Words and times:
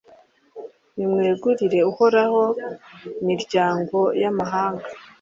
Nimwegurire 0.95 1.79
Uhoraho 1.91 2.41
miryango 3.27 3.97
y’amahanga 4.21 4.85